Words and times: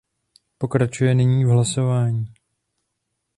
Pokračujeme 0.57 1.15
nyní 1.17 1.45
v 1.45 1.49
hlasování. 1.49 2.33